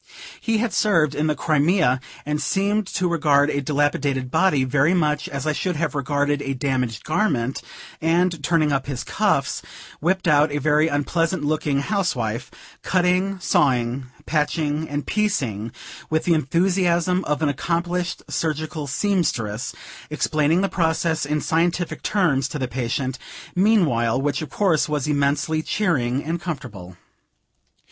[0.41, 5.29] He had served in the Crimea, and seemed to regard a dilapidated body very much
[5.29, 7.61] as I should have regarded a damaged garment;
[8.01, 9.61] and, turning up his cuffs,
[9.99, 12.49] whipped out a very unpleasant looking housewife,
[12.81, 15.71] cutting, sawing, patching and piecing,
[16.09, 19.71] with the enthusiasm of an accomplished surgical seamstress;
[20.09, 23.19] explaining the process, in scientific terms, to the patient,
[23.55, 26.97] meantime; which, of course, was immensely cheering and comfortable.